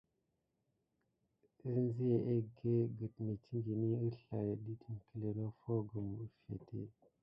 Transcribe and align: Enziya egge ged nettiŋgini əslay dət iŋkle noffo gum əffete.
Enziya 1.69 2.17
egge 2.35 2.73
ged 2.97 3.13
nettiŋgini 3.25 3.89
əslay 4.07 4.49
dət 4.65 4.81
iŋkle 4.91 5.29
noffo 5.39 5.73
gum 5.89 6.07
əffete. 6.25 6.81